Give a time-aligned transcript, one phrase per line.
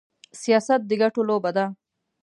[0.41, 1.65] سياست د ګټو لوبه ده.